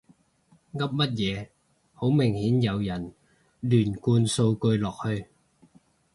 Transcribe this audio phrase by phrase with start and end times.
[0.73, 1.49] 噏乜嘢，
[1.93, 3.13] 好明顯有人
[3.61, 5.27] 亂灌數據落去